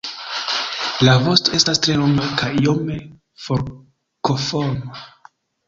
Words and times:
La 1.07 1.13
vosto 1.25 1.53
estas 1.57 1.81
tre 1.83 1.97
longa 1.99 2.31
kaj 2.41 2.49
iome 2.63 2.97
forkoforma. 3.47 5.09